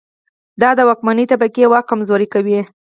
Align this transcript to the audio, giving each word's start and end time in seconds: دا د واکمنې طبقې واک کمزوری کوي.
دا 0.61 0.69
د 0.77 0.79
واکمنې 0.89 1.25
طبقې 1.31 1.63
واک 1.71 1.85
کمزوری 1.91 2.27
کوي. 2.33 2.59